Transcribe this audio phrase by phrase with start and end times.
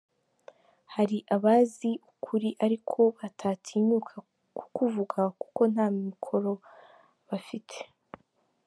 [0.93, 4.15] Hari abazi ukuri ariko batatinyuka
[4.57, 6.51] kukuvuga kuko nta mikoro
[7.29, 7.77] bafite.